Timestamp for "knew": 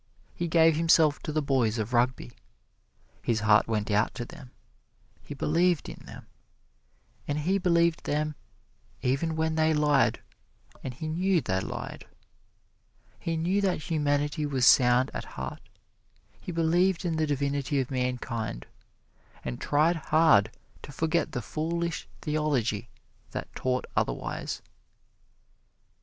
11.07-11.39, 13.37-13.61